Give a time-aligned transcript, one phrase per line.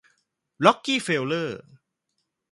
[0.65, 1.61] ร็อกกี้เฟลเลอร์